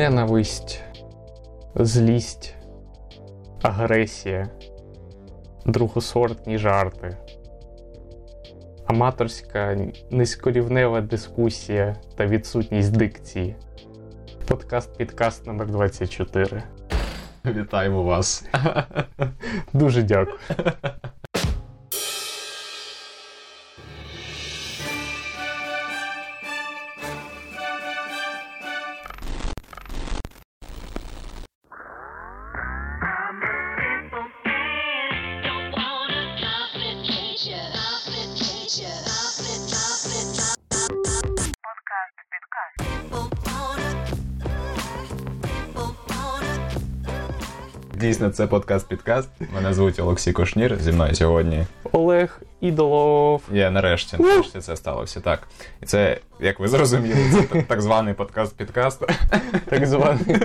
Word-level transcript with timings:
ненависть, 0.00 0.82
злість, 1.74 2.54
агресія, 3.62 4.48
другосортні 5.66 6.58
жарти, 6.58 7.16
аматорська 8.86 9.76
низькорівнева 10.10 11.00
дискусія 11.00 11.96
та 12.16 12.26
відсутність 12.26 12.96
дикції. 12.96 13.56
Подкаст 14.48 14.96
підкаст 14.96 15.46
номер 15.46 15.66
24 15.66 16.62
Вітаємо 17.44 18.02
вас. 18.02 18.44
Дуже 19.72 20.02
дякую. 20.02 20.38
Дійсно, 48.00 48.30
це 48.30 48.46
подкаст-підкаст. 48.46 49.28
Мене 49.54 49.74
звуть 49.74 50.00
Олексій 50.00 50.32
Кошнір. 50.32 50.76
Зі 50.80 50.92
мною 50.92 51.14
сьогодні. 51.14 51.66
Олег 51.92 52.40
Ідолов. 52.60 53.42
Я 53.52 53.70
нарешті, 53.70 54.16
нарешті 54.18 54.60
це 54.60 54.76
сталося. 54.76 55.20
Так. 55.20 55.48
І 55.82 55.86
це, 55.86 56.18
як 56.40 56.60
ви 56.60 56.68
зрозуміли, 56.68 57.16
це 57.32 57.62
так, 57.62 57.82
званий 57.82 58.14
подкаст-підкаст. 58.14 59.12
Так 59.68 59.86
званий. 59.86 60.36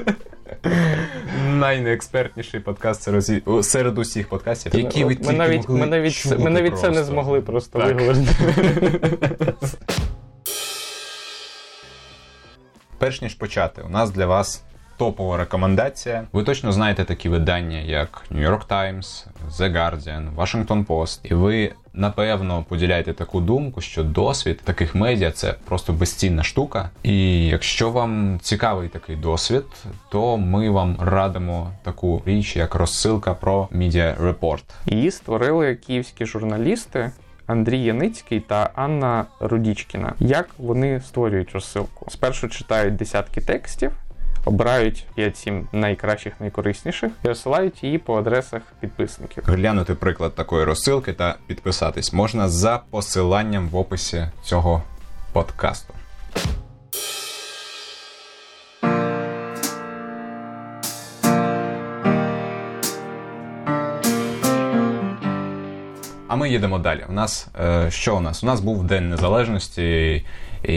Найнеекспертніший 1.49 2.59
подкаст 2.59 3.01
серед, 3.03 3.43
серед 3.65 3.97
усіх 3.97 4.29
подкастів, 4.29 4.75
які 4.75 5.03
ви 5.03 5.09
ми 5.09 5.15
тільки 5.15 5.33
навіть, 5.33 5.69
могли 5.69 5.79
ми 5.79 5.85
навіть, 5.85 6.13
чути 6.13 6.37
ми 6.37 6.49
навіть 6.49 6.77
це 6.79 6.87
не 6.87 6.93
просто. 6.93 7.11
змогли 7.11 7.41
просто 7.41 7.79
Так. 7.79 7.87
виговорити. 7.87 8.31
Перш 12.97 13.21
ніж 13.21 13.33
почати, 13.35 13.81
у 13.81 13.89
нас 13.89 14.11
для 14.11 14.25
вас 14.25 14.63
топова 14.97 15.37
рекомендація. 15.37 16.23
Ви 16.33 16.43
точно 16.43 16.71
знаєте 16.71 17.03
такі 17.03 17.29
видання, 17.29 17.77
як 17.77 18.23
New 18.31 18.49
York 18.49 18.67
Times, 18.67 19.27
The 19.57 19.73
Guardian, 19.73 20.35
Washington 20.35 20.85
Post. 20.85 21.19
І 21.23 21.33
ви 21.33 21.71
напевно 21.93 22.65
поділяєте 22.69 23.13
таку 23.13 23.41
думку, 23.41 23.81
що 23.81 24.03
досвід 24.03 24.61
таких 24.63 24.95
медіа 24.95 25.31
це 25.31 25.55
просто 25.65 25.93
безцінна 25.93 26.43
штука. 26.43 26.89
І 27.03 27.47
якщо 27.47 27.91
вам 27.91 28.39
цікавий 28.41 28.87
такий 28.87 29.15
досвід, 29.15 29.63
то 30.09 30.37
ми 30.37 30.69
вам 30.69 30.97
радимо 30.99 31.71
таку 31.83 32.21
річ, 32.25 32.55
як 32.55 32.75
розсилка 32.75 33.33
про 33.33 33.67
Media 33.71 34.17
Report. 34.17 34.63
Її 34.85 35.11
створили 35.11 35.75
київські 35.75 36.25
журналісти. 36.25 37.11
Андрій 37.47 37.79
Яницький 37.79 38.39
та 38.39 38.69
Анна 38.75 39.25
Рудічкіна. 39.39 40.13
Як 40.19 40.49
вони 40.57 41.01
створюють 41.01 41.51
розсилку? 41.51 42.11
Спершу 42.11 42.49
читають 42.49 42.95
десятки 42.95 43.41
текстів, 43.41 43.91
обирають 44.45 45.05
5-7 45.17 45.63
найкращих, 45.71 46.33
найкорисніших 46.39 47.11
і 47.23 47.27
розсилають 47.27 47.83
її 47.83 47.97
по 47.97 48.17
адресах 48.17 48.61
підписників. 48.79 49.43
Глянути 49.47 49.95
приклад 49.95 50.35
такої 50.35 50.65
розсилки 50.65 51.13
та 51.13 51.35
підписатись 51.47 52.13
можна 52.13 52.49
за 52.49 52.81
посиланням 52.89 53.69
в 53.69 53.75
описі 53.75 54.27
цього 54.43 54.83
подкасту. 55.33 55.93
А 66.35 66.37
ми 66.37 66.49
їдемо 66.49 66.79
далі. 66.79 67.03
У 67.09 67.13
нас 67.13 67.47
е, 67.59 67.91
що 67.91 68.17
у 68.17 68.19
нас? 68.19 68.43
У 68.43 68.45
нас 68.45 68.61
був 68.61 68.83
День 68.83 69.09
Незалежності 69.09 70.25
і 70.63 70.75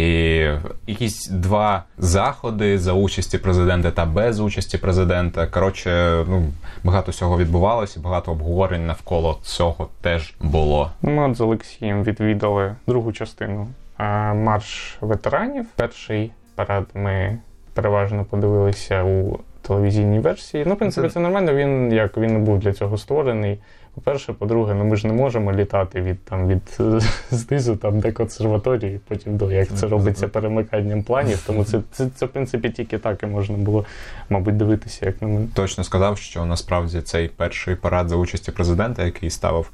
якісь 0.86 1.28
два 1.28 1.84
заходи 1.98 2.78
за 2.78 2.92
участі 2.92 3.38
президента 3.38 3.90
та 3.90 4.06
без 4.06 4.40
участі 4.40 4.78
президента. 4.78 5.46
Коротше, 5.46 6.24
ну 6.28 6.42
багато 6.84 7.10
всього 7.10 7.38
відбувалося, 7.38 8.00
багато 8.00 8.32
обговорень 8.32 8.86
навколо 8.86 9.38
цього 9.42 9.88
теж 10.00 10.34
було. 10.40 10.90
Ми 11.02 11.30
от 11.30 11.36
з 11.36 11.40
Олексієм 11.40 12.04
відвідали 12.04 12.74
другу 12.86 13.12
частину 13.12 13.68
а, 13.96 14.34
марш 14.34 14.98
ветеранів. 15.00 15.66
Перший 15.76 16.32
парад 16.54 16.86
ми 16.94 17.38
переважно 17.74 18.24
подивилися 18.24 19.02
у 19.02 19.38
телевізійній 19.62 20.18
версії. 20.18 20.64
Ну, 20.66 20.74
в 20.74 20.78
принципі, 20.78 21.08
Це- 21.08 21.14
це 21.14 21.20
нормально. 21.20 21.54
Він 21.54 21.92
як 21.92 22.16
він 22.16 22.32
не 22.32 22.38
був 22.38 22.58
для 22.58 22.72
цього 22.72 22.98
створений. 22.98 23.58
По-перше, 23.98 24.32
по-друге, 24.32 24.74
ну 24.74 24.84
ми 24.84 24.96
ж 24.96 25.06
не 25.06 25.12
можемо 25.12 25.52
літати 25.52 26.00
від 26.00 26.24
там 26.24 26.48
від 26.48 26.78
знизу 27.30 27.76
там 27.76 28.00
де 28.00 28.12
консерваторії, 28.12 29.00
потім 29.08 29.36
до 29.36 29.52
як 29.52 29.68
це 29.68 29.86
робиться 29.86 30.28
перемиканням 30.28 31.02
планів. 31.02 31.42
Тому 31.46 31.64
це, 31.64 31.80
це, 31.92 32.08
це 32.14 32.26
в 32.26 32.28
принципі 32.28 32.70
тільки 32.70 32.98
так 32.98 33.22
і 33.22 33.26
можна 33.26 33.56
було, 33.56 33.84
мабуть, 34.30 34.56
дивитися, 34.56 35.06
як 35.06 35.22
на 35.22 35.28
мене. 35.28 35.46
Точно 35.54 35.84
сказав, 35.84 36.18
що 36.18 36.44
насправді 36.44 37.00
цей 37.00 37.28
перший 37.28 37.74
парад 37.74 38.08
за 38.08 38.16
участі 38.16 38.52
президента, 38.52 39.04
який 39.04 39.30
ставив 39.30 39.70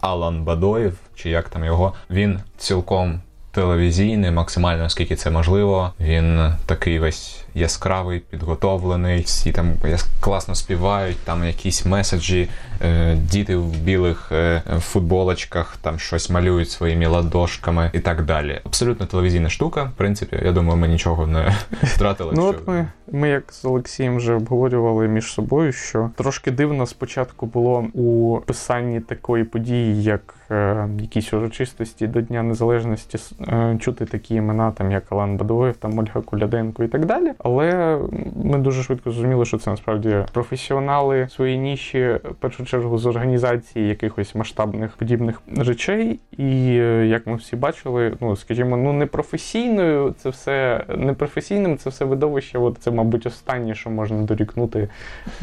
Алан 0.00 0.42
Бадоєв, 0.42 0.98
чи 1.14 1.30
як 1.30 1.48
там 1.48 1.64
його, 1.64 1.94
він 2.10 2.40
цілком 2.56 3.20
телевізійний, 3.52 4.30
максимально 4.30 4.82
наскільки 4.82 5.16
це 5.16 5.30
можливо. 5.30 5.92
Він 6.00 6.52
такий 6.66 6.98
весь 6.98 7.43
яскравий, 7.54 8.20
підготовлений. 8.20 9.22
Всі 9.22 9.52
там 9.52 9.72
класно 10.20 10.54
співають, 10.54 11.18
там 11.24 11.44
якісь 11.44 11.86
меседжі, 11.86 12.48
е, 12.82 13.14
діти 13.14 13.56
в 13.56 13.76
білих 13.76 14.32
е, 14.32 14.62
футболочках 14.80 15.76
там 15.82 15.98
щось 15.98 16.30
малюють 16.30 16.70
своїми 16.70 17.06
ладошками 17.06 17.90
і 17.92 18.00
так 18.00 18.24
далі. 18.24 18.60
Абсолютно 18.64 19.06
телевізійна 19.06 19.48
штука. 19.48 19.84
В 19.84 19.92
принципі, 19.96 20.40
я 20.44 20.52
думаю, 20.52 20.78
ми 20.78 20.88
нічого 20.88 21.26
не 21.26 21.54
втратили. 21.82 22.32
Ну, 22.36 22.46
от 22.46 22.68
ми, 22.68 22.86
ми 23.12 23.28
як 23.28 23.52
з 23.52 23.64
Олексієм 23.64 24.16
вже 24.16 24.34
обговорювали 24.34 25.08
між 25.08 25.32
собою, 25.32 25.72
що 25.72 26.10
трошки 26.16 26.50
дивно 26.50 26.86
спочатку 26.86 27.46
було 27.46 27.78
у 27.94 28.38
писанні 28.46 29.00
такої 29.00 29.44
події, 29.44 30.02
як 30.02 30.34
е, 30.50 30.88
якісь 31.00 31.32
урочистості 31.32 32.06
до 32.06 32.20
Дня 32.20 32.42
Незалежності, 32.42 33.18
е, 33.48 33.78
чути 33.80 34.06
такі 34.06 34.34
імена, 34.34 34.70
там 34.70 34.92
як 34.92 35.12
Алан 35.12 35.36
Бадоєв, 35.36 35.76
там 35.76 35.98
Ольга 35.98 36.20
Куляденко 36.20 36.84
і 36.84 36.88
так 36.88 37.06
далі. 37.06 37.32
Але 37.44 37.98
ми 38.44 38.58
дуже 38.58 38.82
швидко 38.82 39.10
зрозуміли, 39.10 39.44
що 39.44 39.58
це 39.58 39.70
насправді 39.70 40.16
професіонали 40.32 41.28
своєї 41.30 41.58
ніші, 41.58 42.20
в 42.24 42.34
першу 42.34 42.64
чергу 42.64 42.98
з 42.98 43.06
організації 43.06 43.88
якихось 43.88 44.34
масштабних 44.34 44.96
подібних 44.96 45.42
речей. 45.56 46.20
І 46.36 46.44
е, 46.80 47.06
як 47.06 47.26
ми 47.26 47.36
всі 47.36 47.56
бачили, 47.56 48.16
ну 48.20 48.36
скажімо, 48.36 48.76
ну 48.76 48.92
не 48.92 49.06
професійною 49.06 50.14
це 50.18 50.28
все 50.28 50.84
не 50.96 51.12
професійним, 51.12 51.78
це 51.78 51.90
все 51.90 52.04
видовище. 52.04 52.58
От 52.58 52.78
це, 52.78 52.90
мабуть, 52.90 53.26
останнє, 53.26 53.74
що 53.74 53.90
можна 53.90 54.22
дорікнути 54.22 54.88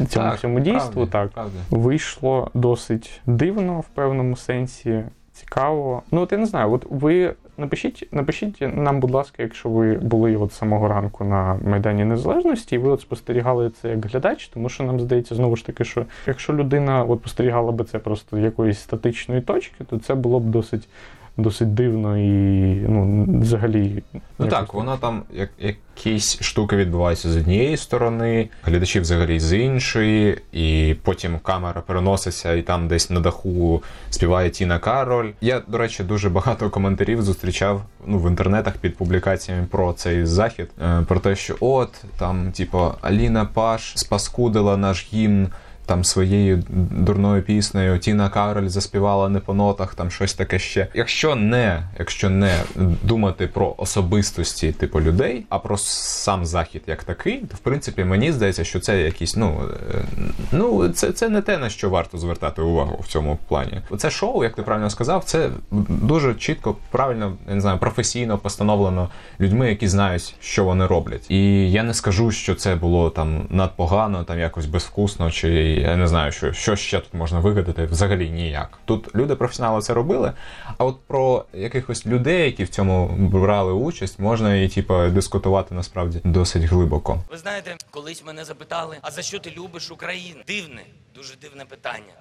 цьому 0.08 0.26
Так, 0.28 0.36
всьому 0.38 0.60
дійству. 0.60 1.06
правда, 1.06 1.12
Так 1.12 1.30
правда. 1.30 1.58
вийшло 1.70 2.50
досить 2.54 3.20
дивно 3.26 3.80
в 3.80 3.88
певному 3.88 4.36
сенсі. 4.36 5.02
Цікаво. 5.32 6.02
Ну, 6.10 6.20
от 6.20 6.32
я 6.32 6.38
не 6.38 6.46
знаю, 6.46 6.72
от 6.72 6.86
ви 6.90 7.34
напишіть, 7.56 8.08
напишіть 8.12 8.56
нам, 8.60 9.00
будь 9.00 9.10
ласка, 9.10 9.42
якщо 9.42 9.68
ви 9.68 9.94
були 9.94 10.36
от 10.36 10.52
самого 10.52 10.88
ранку 10.88 11.24
на 11.24 11.58
Майдані 11.64 12.04
Незалежності, 12.04 12.74
і 12.74 12.78
ви 12.78 12.90
от 12.90 13.00
спостерігали 13.00 13.70
це 13.70 13.88
як 13.88 14.06
глядач, 14.06 14.48
тому 14.48 14.68
що 14.68 14.84
нам 14.84 15.00
здається 15.00 15.34
знову 15.34 15.56
ж 15.56 15.66
таки, 15.66 15.84
що 15.84 16.06
якщо 16.26 16.52
людина 16.52 17.04
от 17.04 17.20
спостерігала 17.20 17.72
би 17.72 17.84
це 17.84 17.98
просто 17.98 18.38
якоїсь 18.38 18.80
статичної 18.80 19.40
точки, 19.40 19.84
то 19.84 19.98
це 19.98 20.14
було 20.14 20.40
б 20.40 20.44
досить, 20.44 20.88
досить 21.36 21.74
дивно 21.74 22.18
і 22.18 22.74
ну, 22.88 23.26
взагалі. 23.40 24.02
Ну 24.38 24.46
так, 24.46 24.74
воно 24.74 24.96
там 24.96 25.22
як, 25.32 25.50
якісь 25.58 26.42
штуки 26.42 26.76
відбуваються 26.76 27.30
з 27.30 27.36
однієї 27.36 27.76
сторони, 27.76 28.48
глядачі 28.62 29.00
взагалі 29.00 29.40
з 29.40 29.56
іншої, 29.56 30.38
і 30.52 30.96
потім 31.02 31.38
камера 31.38 31.80
переноситься, 31.80 32.54
і 32.54 32.62
там 32.62 32.88
десь 32.88 33.10
на 33.10 33.20
даху 33.20 33.82
співає 34.10 34.50
Тіна 34.50 34.78
Кароль. 34.78 35.30
Я, 35.40 35.62
до 35.68 35.78
речі, 35.78 36.04
дуже 36.04 36.30
багато 36.30 36.70
коментарів 36.70 37.22
зустрічав 37.22 37.82
ну, 38.06 38.18
в 38.18 38.28
інтернетах 38.28 38.76
під 38.76 38.96
публікаціями 38.96 39.66
про 39.70 39.92
цей 39.92 40.26
захід, 40.26 40.68
е, 40.82 41.02
про 41.08 41.20
те, 41.20 41.36
що 41.36 41.56
от 41.60 42.04
там, 42.18 42.52
типу, 42.52 42.90
Аліна 43.00 43.44
Паш 43.44 43.92
спаскудила 43.98 44.76
наш 44.76 45.06
гімн. 45.12 45.48
Там 45.86 46.04
своєю 46.04 46.62
дурною 46.90 47.42
піснею 47.42 47.98
Тіна 47.98 48.28
Кароль 48.28 48.68
заспівала 48.68 49.28
не 49.28 49.38
по 49.40 49.54
нотах, 49.54 49.94
там 49.94 50.10
щось 50.10 50.34
таке 50.34 50.58
ще. 50.58 50.88
Якщо 50.94 51.34
не, 51.34 51.82
якщо 51.98 52.30
не 52.30 52.60
думати 53.02 53.46
про 53.46 53.74
особистості 53.76 54.72
типу 54.72 55.00
людей, 55.00 55.46
а 55.48 55.58
про 55.58 55.78
сам 55.78 56.46
захід 56.46 56.82
як 56.86 57.04
такий, 57.04 57.38
то 57.38 57.56
в 57.56 57.58
принципі 57.58 58.04
мені 58.04 58.32
здається, 58.32 58.64
що 58.64 58.80
це 58.80 59.02
якісь, 59.02 59.36
ну 59.36 59.60
е, 59.94 60.04
ну 60.52 60.88
це, 60.88 61.12
це 61.12 61.28
не 61.28 61.42
те 61.42 61.58
на 61.58 61.70
що 61.70 61.90
варто 61.90 62.18
звертати 62.18 62.62
увагу 62.62 62.98
в 63.02 63.06
цьому 63.06 63.38
плані. 63.48 63.80
Це 63.98 64.10
шоу, 64.10 64.44
як 64.44 64.54
ти 64.54 64.62
правильно 64.62 64.90
сказав, 64.90 65.24
це 65.24 65.50
дуже 65.88 66.34
чітко, 66.34 66.76
правильно, 66.90 67.32
я 67.48 67.54
не 67.54 67.60
знаю, 67.60 67.78
професійно 67.78 68.38
постановлено 68.38 69.08
людьми, 69.40 69.68
які 69.68 69.88
знають, 69.88 70.34
що 70.40 70.64
вони 70.64 70.86
роблять. 70.86 71.30
І 71.30 71.72
я 71.72 71.82
не 71.82 71.94
скажу, 71.94 72.30
що 72.30 72.54
це 72.54 72.74
було 72.74 73.10
там 73.10 73.46
надпогано, 73.50 74.24
там 74.24 74.38
якось 74.38 74.66
безвкусно, 74.66 75.30
чи 75.30 75.72
я 75.82 75.96
не 75.96 76.06
знаю, 76.06 76.32
що, 76.32 76.52
що 76.52 76.76
ще 76.76 77.00
тут 77.00 77.14
можна 77.14 77.40
вигадати. 77.40 77.86
Взагалі 77.86 78.30
ніяк. 78.30 78.78
Тут 78.84 79.14
люди 79.14 79.36
професіонали 79.36 79.80
це 79.80 79.94
робили. 79.94 80.32
А 80.78 80.84
от 80.84 81.00
про 81.06 81.44
якихось 81.54 82.06
людей, 82.06 82.44
які 82.44 82.64
в 82.64 82.68
цьому 82.68 83.06
брали 83.18 83.72
участь, 83.72 84.18
можна 84.18 84.56
і 84.56 84.68
типу, 84.68 85.08
дискутувати 85.08 85.74
насправді 85.74 86.20
досить 86.24 86.62
глибоко. 86.62 87.18
Ви 87.30 87.38
знаєте, 87.38 87.76
колись 87.90 88.24
мене 88.26 88.44
запитали, 88.44 88.96
а 89.02 89.10
за 89.10 89.22
що 89.22 89.38
ти 89.38 89.52
любиш 89.56 89.90
Україну? 89.90 90.40
Дивне, 90.46 90.82
дуже 91.14 91.34
дивне 91.42 91.64
питання. 91.64 92.14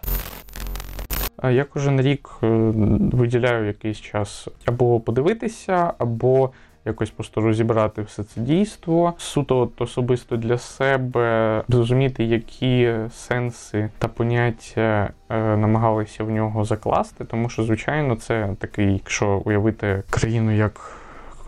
А 1.37 1.51
Я 1.51 1.63
кожен 1.63 2.01
рік 2.01 2.29
е, 2.43 2.47
виділяю 3.11 3.67
якийсь 3.67 4.01
час 4.01 4.47
або 4.65 4.99
подивитися, 4.99 5.93
або 5.97 6.51
якось 6.85 7.09
просто 7.09 7.41
розібрати 7.41 8.01
все 8.01 8.23
це 8.23 8.41
дійство, 8.41 9.13
суто 9.17 9.59
от 9.59 9.81
особисто 9.81 10.37
для 10.37 10.57
себе, 10.57 11.63
зрозуміти, 11.67 12.23
які 12.23 12.93
сенси 13.13 13.89
та 13.97 14.07
поняття 14.07 15.09
е, 15.29 15.57
намагалися 15.57 16.23
в 16.23 16.29
нього 16.29 16.65
закласти. 16.65 17.25
Тому 17.25 17.49
що, 17.49 17.63
звичайно, 17.63 18.15
це 18.15 18.55
такий, 18.59 18.93
якщо 18.93 19.41
уявити 19.45 20.03
країну 20.09 20.55
як. 20.55 20.97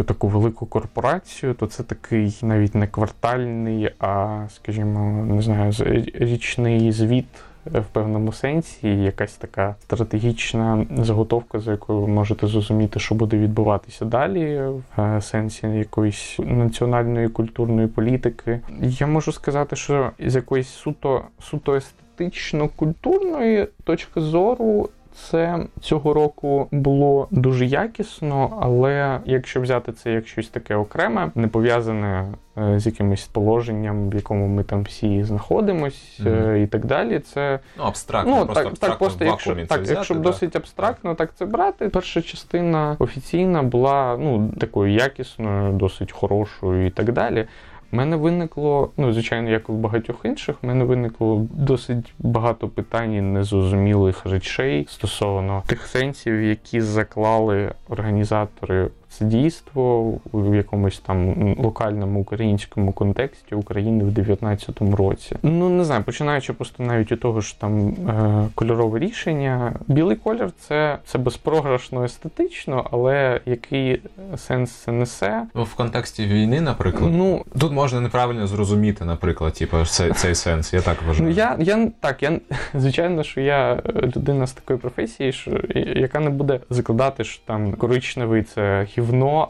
Таку 0.05 0.27
велику 0.27 0.65
корпорацію, 0.65 1.53
то 1.53 1.67
це 1.67 1.83
такий 1.83 2.39
навіть 2.41 2.75
не 2.75 2.87
квартальний, 2.87 3.89
а 3.99 4.45
скажімо, 4.49 5.25
не 5.25 5.41
знаю, 5.41 5.71
річний 6.13 6.91
звіт 6.91 7.25
в 7.65 7.83
певному 7.91 8.33
сенсі, 8.33 8.87
якась 8.87 9.33
така 9.33 9.75
стратегічна 9.81 10.85
заготовка, 10.97 11.59
за 11.59 11.71
якою 11.71 11.99
ви 11.99 12.07
можете 12.07 12.47
зрозуміти, 12.47 12.99
що 12.99 13.15
буде 13.15 13.37
відбуватися 13.37 14.05
далі, 14.05 14.61
в 14.97 15.01
е, 15.01 15.21
сенсі 15.21 15.67
якоїсь 15.67 16.39
національної 16.39 17.29
культурної 17.29 17.87
політики. 17.87 18.59
Я 18.81 19.07
можу 19.07 19.31
сказати, 19.31 19.75
що 19.75 20.11
з 20.19 20.35
якоїсь 20.35 20.67
суто 20.67 21.21
суто 21.39 21.75
естетично-культурної 21.75 23.67
точки 23.83 24.21
зору. 24.21 24.89
Це 25.15 25.59
цього 25.81 26.13
року 26.13 26.67
було 26.71 27.27
дуже 27.31 27.65
якісно, 27.65 28.57
але 28.61 29.19
якщо 29.25 29.61
взяти 29.61 29.91
це 29.91 30.11
як 30.11 30.27
щось 30.27 30.47
таке 30.47 30.75
окреме, 30.75 31.31
не 31.35 31.47
пов'язане 31.47 32.27
е, 32.57 32.79
з 32.79 32.85
якимось 32.85 33.23
положенням, 33.27 34.09
в 34.09 34.15
якому 34.15 34.47
ми 34.47 34.63
там 34.63 34.83
всі 34.83 35.23
знаходимось, 35.23 36.19
Мгм. 36.19 36.63
і 36.63 36.67
так 36.67 36.85
далі, 36.85 37.19
це 37.19 37.59
Ну, 37.77 37.83
абстрактно, 37.83 38.35
Ну, 38.35 38.45
просто 38.45 38.63
так, 38.63 38.71
абстрактно 38.71 38.89
так 38.89 38.99
просто, 38.99 39.25
якщо, 39.25 39.55
це 39.55 39.65
так, 39.65 39.81
взяти, 39.81 39.95
якщо 39.97 40.13
да. 40.13 40.19
досить 40.19 40.55
абстрактно 40.55 41.15
так 41.15 41.35
це 41.35 41.45
брати, 41.45 41.89
перша 41.89 42.21
частина 42.21 42.95
офіційна 42.99 43.63
була 43.63 44.17
ну, 44.19 44.51
такою 44.59 44.93
якісною, 44.93 45.73
досить 45.73 46.11
хорошою 46.11 46.85
і 46.85 46.89
так 46.89 47.11
далі. 47.11 47.47
У 47.93 47.95
мене 47.95 48.15
виникло, 48.15 48.89
ну, 48.97 49.13
звичайно, 49.13 49.49
як 49.49 49.69
в 49.69 49.73
багатьох 49.73 50.17
інших, 50.23 50.55
в 50.61 50.65
мене 50.65 50.85
виникло 50.85 51.47
досить 51.51 52.13
багато 52.19 52.67
питань 52.67 53.13
і 53.13 53.21
незрозумілих 53.21 54.25
речей 54.25 54.87
стосовно 54.89 55.63
тих 55.67 55.87
сенсів, 55.87 56.41
які 56.41 56.81
заклали 56.81 57.71
організатори 57.89 58.89
в 59.13 59.17
це 59.17 59.25
дійство 59.25 60.13
в 60.33 60.55
якомусь 60.55 60.99
там 60.99 61.35
локальному 61.57 62.19
українському 62.19 62.91
контексті 62.91 63.55
України 63.55 64.03
в 64.03 64.07
19-му 64.07 64.95
році. 64.95 65.35
Ну 65.43 65.69
не 65.69 65.83
знаю, 65.83 66.03
починаючи 66.03 66.53
просто 66.53 66.83
навіть 66.83 67.11
від 67.11 67.19
того 67.19 67.41
ж 67.41 67.59
там 67.59 67.89
е, 67.89 68.49
кольорове 68.55 68.99
рішення. 68.99 69.73
Білий 69.87 70.15
колір 70.15 70.51
це, 70.59 70.97
це 71.05 71.17
безпрограшно 71.17 72.03
естетично, 72.03 72.87
але 72.91 73.41
який 73.45 74.01
сенс 74.37 74.71
це 74.71 74.91
несе? 74.91 75.43
Ну, 75.55 75.63
в 75.63 75.73
контексті 75.75 76.25
війни, 76.25 76.61
наприклад, 76.61 77.11
Ну 77.13 77.45
тут 77.59 77.71
можна 77.71 78.01
неправильно 78.01 78.47
зрозуміти, 78.47 79.05
наприклад, 79.05 79.53
типу, 79.53 79.85
цей, 79.85 80.11
цей 80.11 80.35
сенс. 80.35 80.73
Я 80.73 80.81
так 80.81 80.97
вважаю. 81.07 81.29
Ну 81.29 81.35
я, 81.35 81.55
я 81.59 81.87
так, 81.99 82.23
я 82.23 82.39
звичайно, 82.73 83.23
що 83.23 83.41
я 83.41 83.81
людина 84.15 84.47
з 84.47 84.53
такої 84.53 84.79
професії, 84.79 85.31
що 85.31 85.51
яка 85.95 86.19
не 86.19 86.29
буде 86.29 86.59
закладати, 86.69 87.23
що 87.23 87.41
там 87.45 87.73
коричневий 87.73 88.43
це 88.43 88.87
гівно, 88.97 89.02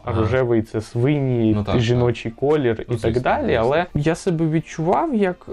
а 0.04 0.10
Ага. 0.10 0.20
рожевий 0.20 0.62
це 0.62 0.80
свині, 0.80 1.52
Ну, 1.56 1.64
так, 1.64 1.78
жіночий 1.80 2.32
колір 2.32 2.76
Ну, 2.88 2.94
і 2.94 2.98
так 2.98 2.98
звісно, 2.98 3.22
далі. 3.22 3.46
звісно. 3.46 3.60
Але 3.64 3.86
я 3.94 4.14
себе 4.14 4.46
відчував 4.48 5.14
як 5.14 5.46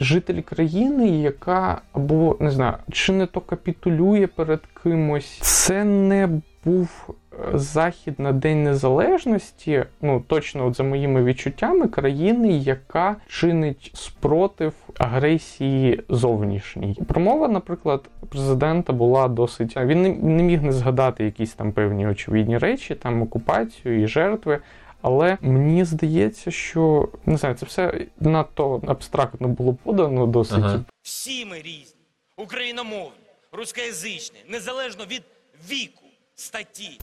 житель 0.00 0.40
країни, 0.40 1.08
яка 1.08 1.80
або 1.92 2.36
не 2.40 2.50
знаю, 2.50 2.74
чи 2.92 3.12
не 3.12 3.26
то 3.26 3.40
капітулює 3.40 4.26
перед 4.26 4.60
кимось. 4.82 5.38
Це 5.42 5.84
не 5.84 6.28
був 6.64 7.14
захід 7.54 8.20
на 8.20 8.32
День 8.32 8.62
Незалежності, 8.62 9.84
ну 10.02 10.24
точно 10.26 10.66
от 10.66 10.76
за 10.76 10.82
моїми 10.82 11.24
відчуттями, 11.24 11.88
країни, 11.88 12.52
яка 12.52 13.16
чинить 13.28 13.90
спротив 13.94 14.72
агресії 14.98 16.02
зовнішній. 16.08 16.98
Промова, 17.08 17.48
наприклад, 17.48 18.08
президента 18.28 18.92
була 18.92 19.28
досить. 19.28 19.76
Він 19.76 20.02
не, 20.02 20.08
не 20.08 20.42
міг 20.42 20.62
не 20.62 20.72
згадати 20.72 21.24
якісь 21.24 21.54
там 21.54 21.72
певні 21.72 22.06
очевидні 22.06 22.58
речі, 22.58 22.94
там 22.94 23.22
окупацію 23.22 24.02
і 24.02 24.06
жертви. 24.06 24.58
Але 25.02 25.38
мені 25.40 25.84
здається, 25.84 26.50
що 26.50 27.08
не 27.26 27.36
знаю, 27.36 27.54
це 27.54 27.66
все 27.66 28.06
надто 28.20 28.82
абстрактно 28.86 29.48
було 29.48 29.74
подано 29.74 30.26
досить. 30.26 30.58
Ага. 30.58 30.84
Всі 31.02 31.44
ми 31.44 31.56
різні, 31.56 32.00
україномовні, 32.36 33.10
рускоязичні, 33.52 34.38
незалежно 34.48 35.04
від 35.10 35.22
віку, 35.70 36.04
статті. 36.34 37.00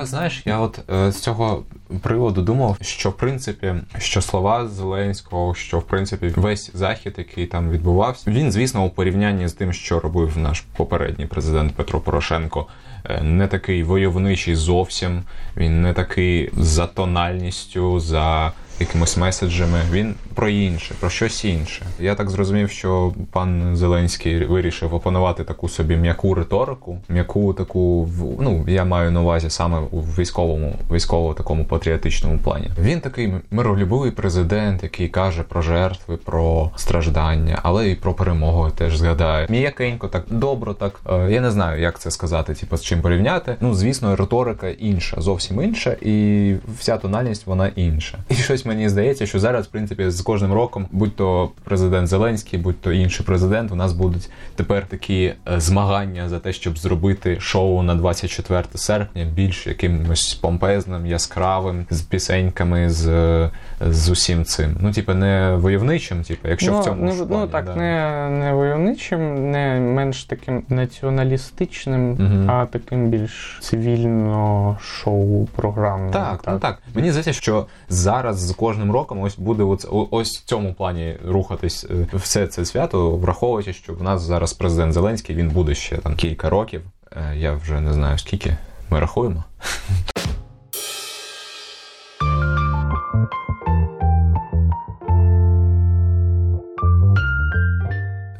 Я 0.00 0.06
знаєш, 0.06 0.42
я 0.44 0.58
от 0.58 0.80
е, 0.90 1.12
з 1.12 1.20
цього 1.20 1.62
приводу 2.02 2.42
думав, 2.42 2.76
що 2.80 3.10
в 3.10 3.16
принципі, 3.16 3.74
що 3.98 4.22
слова 4.22 4.68
Зеленського, 4.68 5.54
що 5.54 5.78
в 5.78 5.82
принципі 5.82 6.32
весь 6.36 6.70
захід, 6.74 7.14
який 7.18 7.46
там 7.46 7.70
відбувався, 7.70 8.30
він, 8.30 8.52
звісно, 8.52 8.84
у 8.84 8.90
порівнянні 8.90 9.48
з 9.48 9.52
тим, 9.52 9.72
що 9.72 10.00
робив 10.00 10.38
наш 10.38 10.60
попередній 10.60 11.26
президент 11.26 11.74
Петро 11.74 12.00
Порошенко, 12.00 12.66
е, 13.04 13.22
не 13.22 13.46
такий 13.48 13.82
войовничий 13.82 14.54
зовсім. 14.54 15.22
Він 15.56 15.82
не 15.82 15.92
такий 15.92 16.50
за 16.56 16.86
тональністю, 16.86 18.00
за 18.00 18.52
якимись 18.80 19.16
меседжами. 19.16 19.78
Він 19.92 20.14
про 20.34 20.48
інше, 20.48 20.94
про 21.00 21.10
щось 21.10 21.44
інше. 21.44 21.82
Я 22.00 22.14
так 22.14 22.30
зрозумів, 22.30 22.70
що 22.70 23.12
пан 23.32 23.76
Зеленський 23.76 24.44
вирішив 24.46 24.94
опанувати 24.94 25.44
таку 25.44 25.68
собі 25.68 25.96
м'яку 25.96 26.34
риторику, 26.34 26.98
м'яку 27.08 27.52
таку 27.52 28.08
ну 28.40 28.64
я 28.68 28.84
маю 28.84 29.10
на 29.10 29.20
увазі 29.20 29.50
саме 29.50 29.78
у 29.90 30.00
військовому, 30.00 30.74
військово 30.92 31.34
такому 31.34 31.64
патріотичному 31.64 32.38
плані. 32.38 32.70
Він 32.80 33.00
такий 33.00 33.32
миролюбивий 33.50 34.10
президент, 34.10 34.82
який 34.82 35.08
каже 35.08 35.42
про 35.42 35.62
жертви, 35.62 36.16
про 36.16 36.70
страждання, 36.76 37.58
але 37.62 37.90
і 37.90 37.94
про 37.94 38.14
перемогу 38.14 38.70
теж 38.70 38.96
згадає. 38.96 39.46
М'якенько, 39.50 40.08
так 40.08 40.24
добро, 40.30 40.74
так 40.74 41.00
е, 41.10 41.30
я 41.30 41.40
не 41.40 41.50
знаю, 41.50 41.82
як 41.82 41.98
це 41.98 42.10
сказати, 42.10 42.54
типу, 42.54 42.76
з 42.76 42.82
чим 42.82 43.00
порівняти. 43.00 43.56
Ну, 43.60 43.74
звісно, 43.74 44.16
риторика 44.16 44.68
інша, 44.68 45.20
зовсім 45.20 45.62
інша, 45.62 45.96
і 46.02 46.54
вся 46.78 46.96
тональність 46.96 47.46
вона 47.46 47.70
інша. 47.76 48.18
І 48.28 48.34
щось 48.34 48.61
мені 48.66 48.88
здається, 48.88 49.26
що 49.26 49.38
зараз, 49.38 49.66
в 49.66 49.70
принципі, 49.70 50.10
з 50.10 50.20
кожним 50.20 50.52
роком, 50.52 50.86
будь 50.92 51.16
то 51.16 51.50
президент 51.64 52.08
Зеленський, 52.08 52.58
будь 52.58 52.80
то 52.80 52.92
інший 52.92 53.26
президент, 53.26 53.72
у 53.72 53.74
нас 53.74 53.92
будуть 53.92 54.30
тепер 54.56 54.86
такі 54.86 55.24
е, 55.24 55.60
змагання 55.60 56.28
за 56.28 56.38
те, 56.38 56.52
щоб 56.52 56.78
зробити 56.78 57.40
шоу 57.40 57.82
на 57.82 57.94
24 57.94 58.64
серпня 58.74 59.24
більш 59.24 59.66
якимось 59.66 60.34
помпезним, 60.34 61.06
яскравим, 61.06 61.86
з 61.90 62.00
пісеньками, 62.00 62.90
з, 62.90 63.08
е, 63.08 63.50
з 63.80 64.10
усім 64.10 64.44
цим. 64.44 64.76
Ну, 64.80 64.92
типу, 64.92 65.14
не 65.14 65.56
войовничим, 65.56 66.22
типу, 66.22 66.48
якщо 66.48 66.72
ну, 66.72 66.80
в 66.80 66.84
цьому 66.84 67.04
не, 67.04 67.12
ж 67.12 67.26
ну 67.30 67.46
так, 67.46 67.64
да. 67.64 67.76
не, 67.76 68.28
не 68.30 68.52
войовничим, 68.52 69.50
не 69.50 69.80
менш 69.80 70.24
таким 70.24 70.62
націоналістичним, 70.68 72.10
Мгм. 72.12 72.50
а 72.50 72.66
таким 72.66 73.08
більш 73.08 73.58
цивільно 73.60 74.78
шоу 74.82 75.46
програмним. 75.46 76.12
Так, 76.12 76.40
ну 76.46 76.58
так. 76.58 76.78
Мені 76.94 77.10
здається, 77.10 77.32
що 77.32 77.66
зараз 77.88 78.38
кожним 78.54 78.92
роком 78.92 79.20
ось 79.20 79.38
буде 79.38 79.62
оце, 79.62 79.88
ось 79.90 80.38
в 80.38 80.44
цьому 80.44 80.74
плані 80.74 81.16
рухатись 81.26 81.86
е, 81.90 82.08
все 82.12 82.46
це 82.46 82.64
свято, 82.64 83.16
враховуючи, 83.16 83.72
що 83.72 83.94
в 83.94 84.02
нас 84.02 84.22
зараз 84.22 84.52
президент 84.52 84.92
Зеленський 84.92 85.36
він 85.36 85.48
буде 85.48 85.74
ще 85.74 85.96
там 85.98 86.16
кілька 86.16 86.50
років. 86.50 86.82
Е, 87.12 87.36
я 87.36 87.52
вже 87.52 87.80
не 87.80 87.92
знаю 87.92 88.18
скільки. 88.18 88.56
Ми 88.90 89.00
рахуємо. 89.00 89.44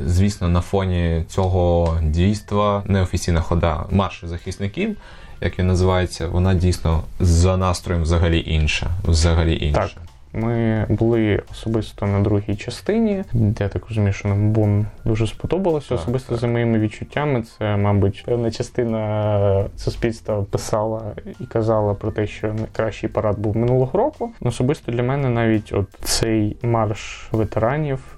Звісно, 0.07 0.49
на 0.49 0.61
фоні 0.61 1.25
цього 1.29 1.99
дійства 2.03 2.83
неофіційна 2.87 3.41
хода 3.41 3.85
марш 3.91 4.25
захисників, 4.25 4.97
як 5.43 5.59
він 5.59 5.67
називається, 5.67 6.29
вона 6.29 6.55
дійсно 6.55 7.03
за 7.21 7.57
настроєм 7.57 8.03
взагалі 8.03 8.45
інша. 8.47 8.87
Взагалі 9.05 9.59
інша. 9.67 9.81
Так. 9.81 9.91
Ми 10.35 10.87
були 10.89 11.43
особисто 11.51 12.07
на 12.07 12.21
другій 12.21 12.57
частині. 12.57 13.25
Я 13.61 13.69
так 13.69 13.89
розумію, 13.89 14.13
що 14.13 14.29
нам 14.29 14.51
бом 14.51 14.87
дуже 15.05 15.27
сподобалося. 15.27 15.95
Особисто 15.95 16.29
так. 16.29 16.39
за 16.39 16.47
моїми 16.47 16.79
відчуттями, 16.79 17.43
це, 17.43 17.77
мабуть, 17.77 18.23
певна 18.27 18.51
частина 18.51 19.65
суспільства 19.77 20.43
писала 20.51 21.03
і 21.41 21.45
казала 21.45 21.95
про 21.95 22.11
те, 22.11 22.27
що 22.27 22.55
найкращий 22.55 23.09
парад 23.09 23.39
був 23.39 23.57
минулого 23.57 23.99
року. 23.99 24.31
Особисто 24.41 24.93
для 24.93 25.03
мене 25.03 25.29
навіть 25.29 25.73
от 25.73 25.87
цей 26.05 26.57
марш 26.63 27.29
ветеранів 27.33 28.12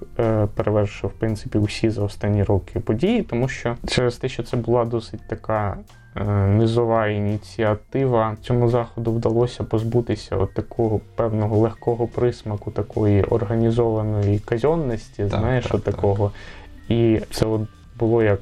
перевершив 0.55 1.09
в 1.09 1.13
принципі 1.13 1.57
усі 1.57 1.89
за 1.89 2.03
останні 2.03 2.43
роки 2.43 2.79
події, 2.79 3.23
тому 3.23 3.47
що 3.47 3.75
через 3.87 4.17
те, 4.17 4.29
що 4.29 4.43
це 4.43 4.57
була 4.57 4.85
досить 4.85 5.27
така 5.27 5.77
е, 6.15 6.23
низова 6.47 7.07
ініціатива. 7.07 8.37
Цьому 8.41 8.69
заходу 8.69 9.11
вдалося 9.11 9.63
позбутися 9.63 10.35
от 10.35 10.53
такого 10.53 10.99
певного 11.15 11.57
легкого 11.57 12.07
присмаку, 12.07 12.71
такої 12.71 13.23
організованої 13.23 14.39
казенності, 14.39 15.25
знаєш, 15.25 15.65
так, 15.65 15.75
от 15.75 15.83
так. 15.83 15.95
такого. 15.95 16.31
І 16.89 17.21
це 17.31 17.45
от 17.45 17.61
було 17.99 18.23
як. 18.23 18.39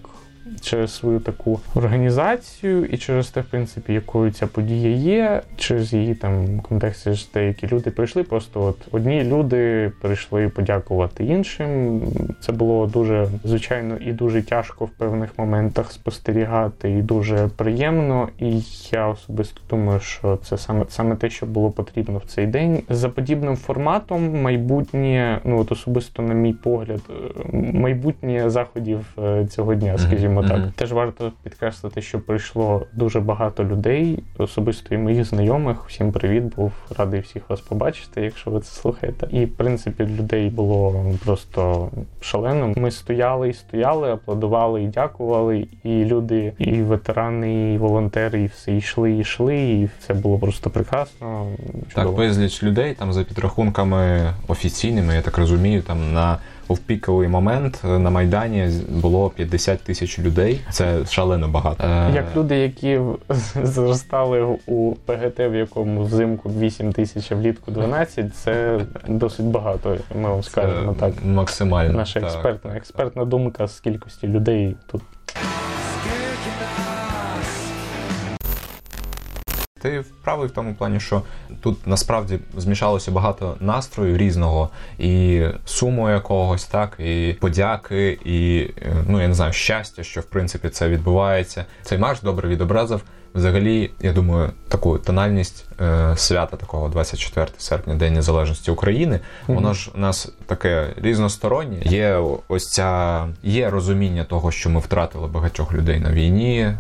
Через 0.61 0.95
свою 0.95 1.19
таку 1.19 1.59
організацію 1.75 2.85
і 2.85 2.97
через 2.97 3.29
те, 3.29 3.41
в 3.41 3.45
принципі, 3.45 3.93
якою 3.93 4.31
ця 4.31 4.47
подія 4.47 4.89
є, 4.95 5.41
через 5.57 5.93
її 5.93 6.15
там 6.15 6.59
контексті 6.59 7.13
ж 7.13 7.27
деякі 7.33 7.67
люди 7.67 7.91
прийшли. 7.91 8.23
Просто 8.23 8.63
от 8.63 8.77
одні 8.91 9.23
люди 9.23 9.91
прийшли 10.01 10.49
подякувати 10.49 11.25
іншим. 11.25 12.01
Це 12.39 12.51
було 12.51 12.87
дуже 12.87 13.27
звичайно 13.43 13.97
і 13.97 14.11
дуже 14.11 14.41
тяжко 14.41 14.85
в 14.85 14.89
певних 14.89 15.29
моментах 15.37 15.91
спостерігати, 15.91 16.91
і 16.91 17.01
дуже 17.01 17.49
приємно. 17.55 18.29
І 18.39 18.61
я 18.91 19.07
особисто 19.07 19.61
думаю, 19.69 19.99
що 19.99 20.37
це 20.43 20.57
саме 20.57 20.85
саме 20.89 21.15
те, 21.15 21.29
що 21.29 21.45
було 21.45 21.71
потрібно 21.71 22.17
в 22.17 22.25
цей 22.25 22.47
день. 22.47 22.83
За 22.89 23.09
подібним 23.09 23.55
форматом 23.55 24.41
майбутнє, 24.41 25.39
ну 25.43 25.59
от 25.59 25.71
особисто 25.71 26.21
на 26.23 26.33
мій 26.33 26.53
погляд, 26.53 27.01
е, 27.09 27.13
майбутнє 27.73 28.49
заходів 28.49 29.05
е, 29.23 29.47
цього 29.47 29.75
дня, 29.75 29.93
Мгм, 29.93 29.99
скажімо 30.33 30.53
так. 30.53 30.57
мгм. 30.57 30.73
Теж 30.75 30.91
варто 30.91 31.31
підкреслити, 31.43 32.01
що 32.01 32.19
прийшло 32.19 32.85
дуже 32.93 33.19
багато 33.19 33.63
людей, 33.63 34.23
особисто 34.37 34.95
і 34.95 34.97
моїх 34.97 35.25
знайомих. 35.25 35.77
Всім 35.87 36.11
привіт, 36.11 36.43
був 36.55 36.71
радий 36.97 37.19
всіх 37.19 37.49
вас 37.49 37.61
побачити, 37.61 38.21
якщо 38.21 38.51
ви 38.51 38.59
це 38.59 38.81
слухаєте. 38.81 39.27
І 39.31 39.45
в 39.45 39.51
принципі 39.57 40.03
людей 40.03 40.49
було 40.49 41.05
просто 41.25 41.89
шалено. 42.21 42.73
Ми 42.77 42.91
стояли 42.91 43.49
і 43.49 43.53
стояли, 43.53 44.11
аплодували 44.11 44.83
і 44.83 44.87
дякували. 44.87 45.67
І 45.83 46.05
люди, 46.05 46.53
і 46.57 46.81
ветерани, 46.81 47.73
і 47.73 47.77
волонтери, 47.77 48.41
і 48.41 48.45
все 48.45 48.75
йшли, 48.75 49.11
і 49.11 49.19
йшли, 49.19 49.57
і 49.57 49.89
все 49.99 50.13
було 50.13 50.37
просто 50.37 50.69
прекрасно. 50.69 51.47
Так, 51.93 52.11
безліч 52.11 52.63
людей 52.63 52.93
там 52.93 53.13
за 53.13 53.23
підрахунками 53.23 54.33
офіційними, 54.47 55.15
я 55.15 55.21
так 55.21 55.37
розумію, 55.37 55.81
там 55.81 56.13
на 56.13 56.37
в 56.69 56.77
піковий 56.77 57.27
момент 57.27 57.81
е, 57.85 57.99
на 57.99 58.09
Майдані 58.09 58.69
було 58.89 59.29
50 59.29 59.79
тисяч 59.79 60.19
людей. 60.19 60.61
Це 60.71 61.05
шалено 61.05 61.47
багато. 61.47 61.83
Е, 61.83 62.11
Як 62.15 62.25
люди, 62.35 62.57
які 62.57 62.99
зростали 63.63 64.57
у 64.65 64.95
ПГТ, 65.05 65.39
в 65.39 65.55
якому 65.55 66.03
взимку 66.03 66.49
8 66.49 66.93
тисяч, 66.93 67.31
а 67.31 67.35
влітку 67.35 67.71
12, 67.71 68.35
це 68.35 68.79
досить 69.07 69.45
багато. 69.45 69.97
Ми 70.15 70.29
вам 70.29 70.43
це 70.43 70.49
скажемо 70.49 70.95
так. 70.99 71.13
максимально. 71.25 71.93
Наша 71.93 72.19
експертна 72.19 72.75
експертна 72.75 73.25
думка 73.25 73.67
з 73.67 73.79
кількості 73.79 74.27
людей 74.27 74.75
тут. 74.91 75.01
Ти 79.83 80.03
правий 80.23 80.47
в 80.47 80.51
тому 80.51 80.73
плані, 80.73 80.99
що 80.99 81.21
тут 81.61 81.87
насправді 81.87 82.39
змішалося 82.57 83.11
багато 83.11 83.55
настрою 83.59 84.17
різного, 84.17 84.69
і 84.99 85.43
суму 85.65 86.09
якогось, 86.09 86.65
так, 86.65 86.99
і 86.99 87.35
подяки, 87.39 88.19
і 88.25 88.69
е, 88.81 88.95
ну 89.07 89.21
я 89.21 89.27
не 89.27 89.33
знаю, 89.33 89.53
щастя, 89.53 90.03
що 90.03 90.21
в 90.21 90.23
принципі 90.23 90.69
це 90.69 90.89
відбувається. 90.89 91.65
Цей 91.83 91.97
марш 91.97 92.21
добре 92.21 92.49
відобразив. 92.49 93.01
Взагалі, 93.35 93.91
я 94.01 94.13
думаю, 94.13 94.51
таку 94.67 94.97
тональність 94.97 95.65
е, 95.81 96.13
свята 96.17 96.57
такого 96.57 96.89
24 96.89 97.47
серпня, 97.57 97.95
День 97.95 98.13
Незалежності 98.13 98.71
України. 98.71 99.19
Воно 99.47 99.73
ж 99.73 99.91
у 99.95 99.99
нас 99.99 100.31
таке 100.45 100.87
різностороннє. 100.97 101.81
Є 101.81 102.19
ось 102.47 102.69
ця 102.69 103.25
є 103.43 103.69
розуміння 103.69 104.23
того, 104.23 104.51
що 104.51 104.69
ми 104.69 104.79
втратили 104.79 105.27
багатьох 105.27 105.73
людей 105.73 105.99
на 105.99 106.11
війні 106.11 106.59
е, 106.59 106.75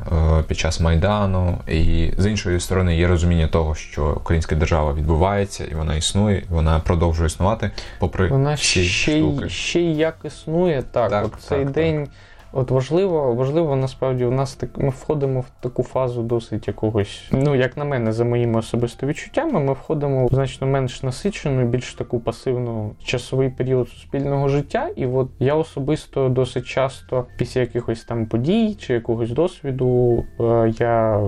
під 0.47 0.57
час 0.57 0.79
майдану, 0.79 1.57
і 1.67 2.11
з 2.17 2.25
іншої 2.25 2.59
сторони 2.59 2.92
є 2.95 3.07
розуміння 3.07 3.47
того, 3.47 3.75
що 3.75 4.13
українська 4.17 4.55
держава 4.55 4.93
відбувається 4.93 5.65
і 5.71 5.75
вона 5.75 5.95
існує, 5.95 6.37
і 6.37 6.45
вона 6.49 6.79
продовжує 6.79 7.27
існувати, 7.27 7.71
попри 7.99 8.27
Вона 8.27 8.53
всі 8.53 8.83
ще 8.83 9.17
штуки. 9.17 9.49
ще 9.49 9.79
й 9.79 9.97
як 9.97 10.17
існує, 10.23 10.83
так. 10.91 11.09
Так, 11.09 11.25
от 11.25 11.41
цей 11.41 11.63
так, 11.63 11.73
день. 11.73 12.07
От 12.55 12.71
важливо, 12.71 13.33
важливо 13.33 13.75
насправді 13.75 14.25
у 14.25 14.31
нас 14.31 14.55
так 14.55 14.77
ми 14.77 14.89
входимо 14.89 15.39
в 15.39 15.45
таку 15.61 15.83
фазу 15.83 16.23
досить 16.23 16.67
якогось. 16.67 17.23
Ну 17.31 17.55
як 17.55 17.77
на 17.77 17.85
мене, 17.85 18.11
за 18.11 18.25
моїми 18.25 18.59
особисто 18.59 19.07
відчуттями, 19.07 19.59
ми 19.59 19.73
входимо 19.73 20.27
в 20.27 20.29
значно 20.33 20.67
менш 20.67 21.03
насичену, 21.03 21.65
більш 21.65 21.93
таку 21.93 22.19
пасивну 22.19 22.95
часовий 23.03 23.49
період 23.49 23.89
суспільного 23.89 24.47
життя. 24.47 24.89
І 24.95 25.05
от 25.05 25.29
я 25.39 25.55
особисто 25.55 26.29
досить 26.29 26.65
часто 26.65 27.25
після 27.37 27.61
якихось 27.61 28.03
там 28.03 28.25
подій 28.25 28.75
чи 28.75 28.93
якогось 28.93 29.31
досвіду 29.31 30.23
е, 30.39 30.73
я. 30.79 31.21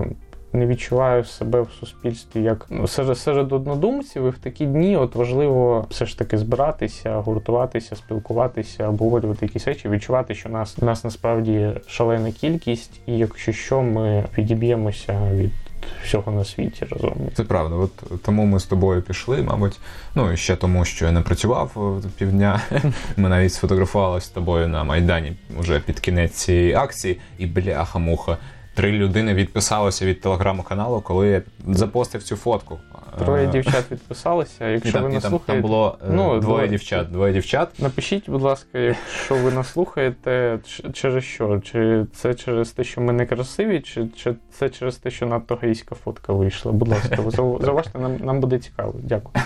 Не 0.55 0.65
відчуваю 0.65 1.23
себе 1.23 1.61
в 1.61 1.69
суспільстві 1.79 2.41
як 2.41 2.65
ну, 2.69 2.87
серед, 2.87 3.17
серед 3.17 3.53
однодумців, 3.53 4.25
і 4.25 4.29
в 4.29 4.37
такі 4.37 4.65
дні 4.65 4.97
от 4.97 5.15
важливо 5.15 5.85
все 5.89 6.05
ж 6.05 6.17
таки 6.17 6.37
збиратися, 6.37 7.15
гуртуватися, 7.15 7.95
спілкуватися, 7.95 8.87
обговорювати 8.87 9.45
якісь 9.45 9.67
речі, 9.67 9.89
відчувати, 9.89 10.35
що 10.35 10.49
нас 10.49 10.77
нас 10.77 11.03
насправді 11.03 11.69
шалена 11.87 12.31
кількість, 12.31 12.99
і 13.05 13.17
якщо 13.17 13.51
що, 13.51 13.81
ми 13.81 14.25
відіб'ємося 14.37 15.31
від 15.33 15.51
всього 16.03 16.31
на 16.31 16.45
світі 16.45 16.85
разом. 16.89 17.13
Це 17.33 17.43
правда. 17.43 17.75
От 17.75 18.21
тому 18.21 18.45
ми 18.45 18.59
з 18.59 18.65
тобою 18.65 19.01
пішли, 19.01 19.41
мабуть. 19.41 19.79
Ну 20.15 20.31
і 20.31 20.37
ще 20.37 20.55
тому, 20.55 20.85
що 20.85 21.05
я 21.05 21.11
не 21.11 21.21
працював 21.21 22.01
е, 22.05 22.09
півдня. 22.17 22.61
Ми 23.17 23.29
навіть 23.29 23.53
сфотографувалися 23.53 24.27
з 24.27 24.29
тобою 24.29 24.67
на 24.67 24.83
Майдані 24.83 25.33
вже 25.57 25.79
під 25.79 25.99
кінець 25.99 26.31
цієї 26.31 26.73
акції, 26.73 27.19
і 27.37 27.45
бляха-муха. 27.45 28.37
Три 28.75 28.91
людини 28.91 29.33
відписалося 29.33 30.05
від 30.05 30.21
телеграм-каналу, 30.21 31.01
коли 31.01 31.27
я 31.27 31.41
запостив 31.67 32.23
цю 32.23 32.35
фотку. 32.35 32.79
Троє 33.19 33.47
Е, 33.47 33.51
дівчат 33.51 33.91
відписалися. 33.91 34.67
Якщо 34.67 34.91
там, 34.91 35.03
ви 35.03 35.09
нас 35.09 35.21
там, 35.23 35.29
слухаєте, 35.29 35.61
там 35.61 35.61
було 35.61 35.97
е, 36.01 36.07
Ну, 36.11 36.39
двоє 36.39 36.67
дівчат. 36.67 37.11
Двоє 37.11 37.33
дівчат. 37.33 37.69
Напишіть, 37.79 38.29
будь 38.29 38.41
ласка, 38.41 38.79
якщо 38.79 39.35
ви 39.35 39.51
нас 39.51 39.71
слухаєте, 39.71 40.59
через 40.93 41.23
що? 41.23 41.59
Чи 41.59 42.05
це 42.13 42.33
через 42.33 42.69
те, 42.71 42.83
що 42.83 43.01
ми 43.01 43.13
не 43.13 43.25
красиві, 43.25 43.79
чи, 43.79 44.07
чи 44.15 44.35
це 44.51 44.69
через 44.69 44.95
те, 44.95 45.11
що 45.11 45.25
надто 45.25 45.59
гейська 45.61 45.95
фотка 45.95 46.33
вийшла? 46.33 46.71
Будь 46.71 46.87
ласка, 46.87 47.17
зауважте, 47.59 47.99
нам, 47.99 48.17
нам 48.17 48.39
буде 48.39 48.59
цікаво. 48.59 48.95
Дякую. 49.03 49.45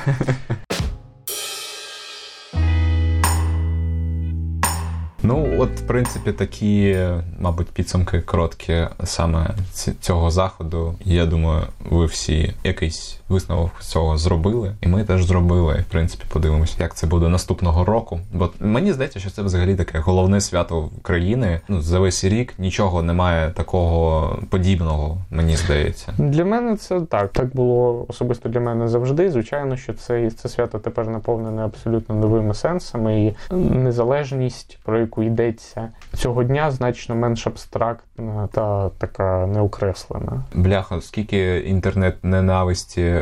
Ну, 5.30 5.56
от, 5.60 5.70
в 5.80 5.88
принципі, 5.88 6.32
такі, 6.32 6.98
мабуть, 7.40 7.68
підсумки 7.68 8.22
короткі 8.22 8.88
саме 9.04 9.56
цього 10.00 10.32
заходу. 10.32 10.96
Я 11.06 11.26
думаю, 11.26 11.62
ви 11.90 12.06
всі 12.06 12.54
якийсь 12.64 13.20
висновок 13.30 13.72
цього 13.80 14.18
зробили, 14.18 14.76
і 14.82 14.88
ми 14.88 15.04
теж 15.04 15.26
зробили. 15.26 15.76
І, 15.80 15.82
в 15.82 15.86
принципі, 15.86 16.24
подивимося, 16.34 16.76
як 16.80 16.96
це 16.96 17.08
буде 17.08 17.28
наступного 17.28 17.86
року. 17.86 18.20
Бо 18.34 18.50
мені 18.60 18.94
здається, 18.94 19.20
що 19.20 19.30
це 19.30 19.42
взагалі 19.42 19.76
таке 19.76 20.00
головне 20.00 20.42
свято 20.42 20.90
країни. 21.02 21.62
Ну, 21.68 21.82
за 21.82 22.00
весь 22.00 22.24
рік 22.24 22.54
нічого 22.58 23.04
немає 23.04 23.52
такого 23.52 24.36
подібного, 24.50 25.18
мені 25.30 25.56
здається. 25.56 26.14
Для 26.18 26.46
мене 26.46 26.76
це 26.76 27.02
так. 27.02 27.30
Так 27.32 27.56
було 27.56 28.06
особисто 28.08 28.50
для 28.50 28.60
мене 28.60 28.88
завжди. 28.88 29.32
Звичайно, 29.32 29.78
що 29.78 29.94
це, 29.94 30.32
це 30.32 30.50
свято 30.50 30.80
тепер 30.80 31.08
наповнене 31.08 31.66
абсолютно 31.66 32.16
новими 32.16 32.54
сенсами, 32.54 33.26
і 33.26 33.56
незалежність, 33.56 34.80
про 34.84 35.00
яку 35.00 35.19
йдеться 35.24 35.90
цього 36.14 36.44
дня, 36.44 36.72
значно 36.72 37.16
менш 37.16 37.48
абстрактна 37.48 38.48
та 38.52 38.90
така 38.90 39.48
неокреслена. 39.48 40.44
Бляха, 40.54 41.02
скільки 41.02 41.58
інтернет-ненависті 41.60 43.20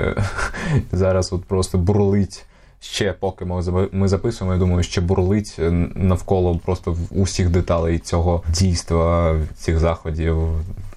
зараз 0.92 1.34
от 1.34 1.46
просто 1.46 1.78
бурлить. 1.78 2.46
Ще 2.80 3.14
поки 3.14 3.46
ми 3.92 4.08
записуємо, 4.08 4.54
я 4.54 4.60
думаю, 4.60 4.84
ще 4.84 5.02
бурлить 5.02 5.56
е, 5.60 5.72
навколо 5.96 6.60
просто 6.66 6.98
усіх 7.12 7.50
деталей 7.50 8.00
цього 8.00 8.44
дійства, 8.50 9.36
цих 9.56 9.80
заходів, 9.80 10.38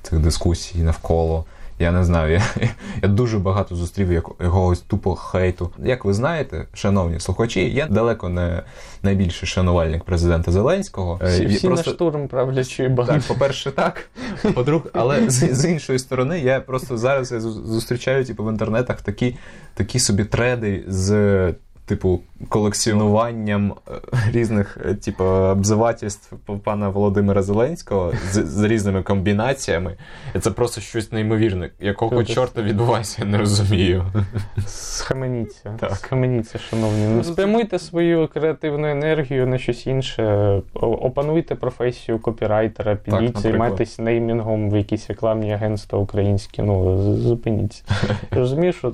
цих 0.03 0.19
дискусій 0.19 0.79
навколо. 0.79 1.45
Я 1.81 1.93
не 1.93 2.05
знаю, 2.05 2.33
я, 2.33 2.43
я 3.03 3.09
дуже 3.09 3.39
багато 3.39 3.77
зустрів 3.77 4.13
як- 4.13 4.31
якогось 4.41 4.81
тупо 4.81 5.15
хейту. 5.15 5.71
Як 5.79 6.05
ви 6.05 6.13
знаєте, 6.13 6.67
шановні 6.75 7.21
слухачі, 7.21 7.71
я 7.71 7.87
далеко 7.87 8.29
не 8.29 8.63
найбільший 9.03 9.49
шанувальник 9.49 10.05
президента 10.05 10.53
Зеленського. 10.53 11.21
Е, 11.23 11.27
Всі, 11.29 11.47
всі 11.47 11.67
просто- 11.67 11.91
на 11.91 11.95
штурм 11.95 12.29
правлячої 12.29 12.89
банди. 12.89 13.13
так, 13.13 13.23
по-перше, 13.23 13.71
так. 13.71 14.11
По-друге, 14.55 14.91
але 14.93 15.31
з, 15.31 15.55
з 15.55 15.71
іншої 15.71 15.99
сторони, 15.99 16.39
я 16.41 16.61
просто 16.61 16.99
зараз 16.99 17.33
я 17.33 17.41
зустрічаю 17.41 18.25
типу, 18.25 18.45
в 18.45 18.51
інтернетах 18.51 19.01
такі, 19.03 19.37
такі 19.75 19.99
собі 19.99 20.25
треди 20.25 20.85
з. 20.89 21.11
Типу, 21.91 22.21
колекціонуванням 22.49 23.75
е, 23.89 23.93
різних, 24.33 24.79
е, 24.85 24.95
типу, 24.95 25.25
обзивательств 25.25 26.37
пана 26.65 26.89
Володимира 26.89 27.43
Зеленського 27.43 28.13
з, 28.31 28.47
з 28.47 28.63
різними 28.63 29.03
комбінаціями. 29.03 29.97
І 30.35 30.39
це 30.39 30.51
просто 30.51 30.81
щось 30.81 31.13
неймовірне. 31.13 31.71
Якого 31.81 32.11
Круто. 32.11 32.35
чорта 32.35 32.63
відбувається, 32.63 33.17
я 33.21 33.29
не 33.29 33.39
розумію. 33.39 34.05
Схаменіться. 34.67 35.77
Так. 35.81 35.97
Схаменіться, 35.97 36.59
шановні. 36.59 37.07
Ну, 37.09 37.25
спрямуйте 37.25 37.79
свою 37.79 38.29
креативну 38.29 38.89
енергію 38.89 39.47
на 39.47 39.59
щось 39.59 39.87
інше. 39.87 40.63
Опануйте 40.75 41.55
професію 41.55 42.19
копірайтера, 42.19 42.97
підіть, 42.97 43.39
займайтесь 43.39 43.99
неймінгом 43.99 44.71
в 44.71 44.77
якісь 44.77 45.09
рекламні 45.09 45.53
агентства 45.53 45.99
українські. 45.99 46.63
Ну, 46.63 46.99
зупиніться. 47.17 47.83
Я 48.33 48.39
розумію, 48.39 48.73
що, 48.73 48.93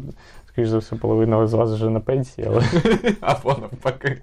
скоріш 0.56 0.68
за 0.68 0.78
все, 0.78 0.96
половина 0.96 1.46
з 1.46 1.52
вас 1.52 1.70
вже 1.70 1.90
на 1.90 2.00
пенсії, 2.00 2.48
але 2.50 2.62
Або 3.20 3.48
навпаки 3.48 4.18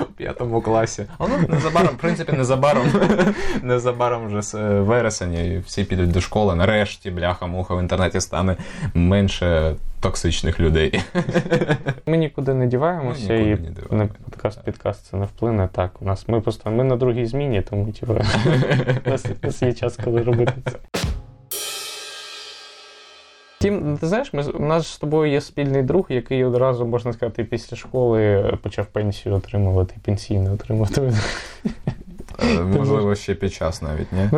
у 0.00 0.04
п'ятому 0.04 0.60
класі. 0.60 1.06
А 1.18 1.26
ну 1.28 1.34
незабаром, 1.48 1.94
в 1.94 1.98
принципі, 1.98 2.32
незабаром. 2.32 2.86
Незабаром 3.62 4.26
вже 4.26 4.42
з 4.42 4.54
е, 4.54 4.80
вересень, 4.80 5.34
і 5.34 5.58
всі 5.58 5.84
підуть 5.84 6.10
до 6.10 6.20
школи. 6.20 6.54
Нарешті, 6.54 7.10
бляха-муха, 7.10 7.74
в 7.74 7.80
інтернеті 7.80 8.20
стане 8.20 8.56
менше 8.94 9.74
токсичних 10.00 10.60
людей. 10.60 11.02
ми 12.06 12.16
нікуди 12.16 12.54
не 12.54 12.66
діваємося, 12.66 13.32
Ми 13.32 13.38
нікуди 13.38 13.50
і 13.50 13.68
не 13.68 13.70
діваємося, 13.70 13.94
на 13.94 14.08
подкаст 14.30 14.64
підкаст 14.64 15.06
це 15.06 15.16
не 15.16 15.24
вплине. 15.24 15.68
Так, 15.72 16.02
у 16.02 16.04
нас 16.04 16.28
ми 16.28 16.40
просто 16.40 16.70
ми 16.70 16.84
на 16.84 16.96
другій 16.96 17.26
зміні, 17.26 17.62
тому 17.62 17.92
типу, 17.92 18.12
у 19.06 19.10
нас, 19.10 19.26
у 19.42 19.46
нас 19.46 19.62
є 19.62 19.72
час, 19.72 19.98
коли 20.04 20.22
робити 20.22 20.52
це. 20.64 21.00
Тім, 23.62 23.98
ти 23.98 24.06
знаєш, 24.06 24.32
ми, 24.32 24.42
у 24.42 24.66
нас 24.66 24.86
з 24.86 24.98
тобою 24.98 25.32
є 25.32 25.40
спільний 25.40 25.82
друг, 25.82 26.06
який 26.08 26.44
одразу, 26.44 26.86
можна 26.86 27.12
сказати, 27.12 27.44
після 27.44 27.76
школи 27.76 28.44
почав 28.62 28.86
пенсію 28.86 29.34
отримувати, 29.34 29.94
пенсійне 30.04 30.52
отримувати. 30.52 31.12
Е, 32.42 32.60
Можливо, 32.60 33.14
ще 33.14 33.34
під 33.34 33.52
час 33.52 33.82
навіть, 33.82 34.12
ні? 34.12 34.28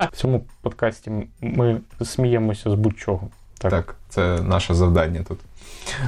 В 0.00 0.16
цьому 0.16 0.44
подкасті 0.62 1.10
ми 1.40 1.80
сміємося 2.02 2.70
з 2.70 2.74
будь-чого. 2.74 3.28
Так. 3.58 3.70
Так, 3.70 3.96
це 4.08 4.42
наше 4.42 4.74
завдання 4.74 5.24
тут. 5.28 5.38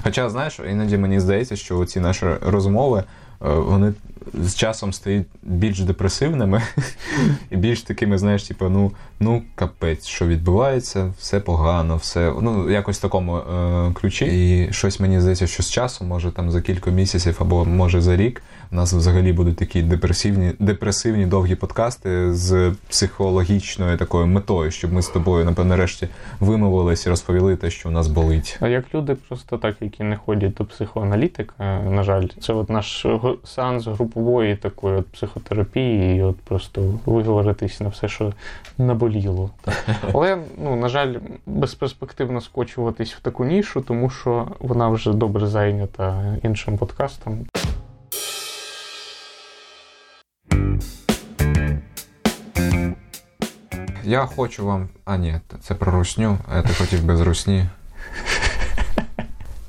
Хоча, 0.04 0.30
знаєш, 0.30 0.60
іноді 0.70 0.98
мені 0.98 1.20
здається, 1.20 1.56
що 1.56 1.84
ці 1.84 2.00
наші 2.00 2.26
розмови 2.42 2.98
е, 2.98 3.48
вони 3.48 3.92
з 4.34 4.54
часом 4.54 4.92
стають 4.92 5.26
більш 5.42 5.80
депресивними 5.80 6.62
і 7.50 7.56
більш 7.56 7.82
такими, 7.82 8.18
знаєш, 8.18 8.42
типу, 8.42 8.68
ну, 8.68 8.92
ну 9.20 9.42
капець, 9.54 10.06
що 10.06 10.26
відбувається, 10.26 11.12
все 11.18 11.40
погано, 11.40 11.96
все 11.96 12.32
ну 12.42 12.70
якось 12.70 12.98
в 12.98 13.02
такому 13.02 13.36
е, 13.36 13.92
ключі. 13.92 14.24
І 14.24 14.72
щось 14.72 15.00
мені 15.00 15.20
здається, 15.20 15.46
що 15.46 15.62
з 15.62 15.70
часом, 15.70 16.08
може 16.08 16.30
там 16.30 16.50
за 16.50 16.60
кілька 16.60 16.90
місяців 16.90 17.36
або 17.40 17.64
може 17.64 18.00
за 18.00 18.16
рік, 18.16 18.42
у 18.72 18.76
нас 18.76 18.92
взагалі 18.92 19.32
будуть 19.32 19.56
такі 19.56 19.82
депресивні, 19.82 20.52
депресивні 20.58 21.26
довгі 21.26 21.54
подкасти 21.54 22.34
з 22.34 22.72
психологічною 22.88 23.96
такою 23.96 24.26
метою, 24.26 24.70
щоб 24.70 24.92
ми 24.92 25.02
з 25.02 25.08
тобою, 25.08 25.44
напевно, 25.44 25.70
нарешті 25.70 26.08
вимовились 26.40 27.06
і 27.06 27.10
розповіли 27.10 27.56
те, 27.56 27.70
що 27.70 27.88
у 27.88 27.92
нас 27.92 28.08
болить. 28.08 28.58
А 28.60 28.68
як 28.68 28.94
люди 28.94 29.14
просто 29.14 29.58
так, 29.58 29.76
які 29.80 30.02
не 30.02 30.16
ходять 30.16 30.54
до 30.54 30.64
психоаналітика, 30.64 31.80
на 31.90 32.02
жаль, 32.02 32.26
це 32.40 32.52
от 32.52 32.70
наш 32.70 33.06
сеанс 33.44 33.86
групової 34.10 34.56
такої 34.56 34.96
от 34.96 35.06
психотерапії, 35.06 36.16
і 36.16 36.22
от 36.22 36.36
просто 36.36 36.82
виговоритись 37.06 37.80
на 37.80 37.88
все, 37.88 38.08
що 38.08 38.32
наболіло. 38.78 39.50
Але, 40.12 40.38
ну, 40.64 40.76
на 40.76 40.88
жаль, 40.88 41.14
безперспективно 41.46 42.40
скочуватись 42.40 43.14
в 43.14 43.20
таку 43.20 43.44
нішу, 43.44 43.80
тому 43.80 44.10
що 44.10 44.48
вона 44.60 44.88
вже 44.88 45.12
добре 45.12 45.46
зайнята 45.46 46.36
іншим 46.42 46.78
подкастом. 46.78 47.46
Я 54.04 54.26
хочу 54.26 54.66
вам. 54.66 54.88
А, 55.04 55.16
ні, 55.16 55.34
це 55.60 55.74
про 55.74 55.92
русню, 55.92 56.38
а 56.48 56.56
я 56.56 56.62
хотів 56.62 57.04
без 57.04 57.20
русні. 57.20 57.64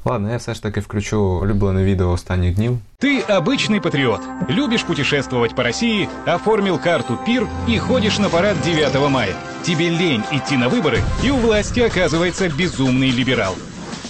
Ладно, 0.04 0.28
я 0.28 0.38
все 0.38 0.54
ж 0.54 0.62
таки 0.62 0.80
включу 0.80 1.20
улюблене 1.20 1.85
відео 1.85 2.11
останніх 2.11 2.54
днів. 2.54 2.78
Ты 3.00 3.26
обычный 3.28 3.80
патриот, 3.80 4.20
любишь 4.48 4.85
путешествовать 4.85 5.54
по 5.54 5.62
России, 5.62 6.09
оформил 6.26 6.78
карту 6.78 7.18
ПИР 7.26 7.48
и 7.68 7.78
ходишь 7.78 8.18
на 8.18 8.28
парад 8.28 8.56
9 8.64 9.11
мая. 9.11 9.35
Тебе 9.62 9.88
лень 9.88 10.22
идти 10.30 10.56
на 10.56 10.68
выборы, 10.68 11.00
и 11.24 11.30
у 11.30 11.37
власти 11.37 11.80
оказывается 11.80 12.48
безумный 12.48 13.11
либерал. 13.11 13.56